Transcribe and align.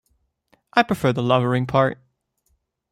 I 0.73 0.81
prefer 0.81 1.13
the 1.13 1.21
lovering 1.21 1.67
part. 1.67 1.99